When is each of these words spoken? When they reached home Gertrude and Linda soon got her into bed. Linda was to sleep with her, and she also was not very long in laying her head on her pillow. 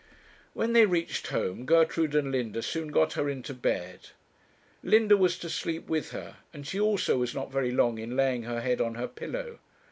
When 0.55 0.73
they 0.73 0.87
reached 0.87 1.27
home 1.27 1.63
Gertrude 1.63 2.15
and 2.15 2.31
Linda 2.31 2.63
soon 2.63 2.87
got 2.87 3.13
her 3.13 3.29
into 3.29 3.53
bed. 3.53 4.09
Linda 4.81 5.15
was 5.15 5.37
to 5.37 5.47
sleep 5.47 5.89
with 5.91 6.09
her, 6.09 6.37
and 6.51 6.65
she 6.65 6.79
also 6.79 7.19
was 7.19 7.35
not 7.35 7.51
very 7.51 7.69
long 7.69 7.99
in 7.99 8.15
laying 8.17 8.41
her 8.45 8.61
head 8.61 8.81
on 8.81 8.95
her 8.95 9.07
pillow. 9.07 9.59